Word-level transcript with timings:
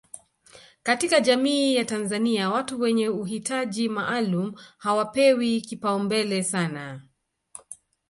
katika 0.83 1.21
jamii 1.21 1.75
ya 1.75 1.85
Tanzania 1.85 2.49
watu 2.49 2.79
wenye 2.79 3.09
uhitaji 3.09 3.89
maalum 3.89 4.55
hawapewi 4.77 5.61
kipaumbele 5.61 6.43
sana 6.43 7.03